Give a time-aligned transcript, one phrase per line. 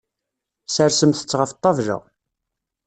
[0.73, 1.97] Sersemt-tt ɣef ṭṭabla.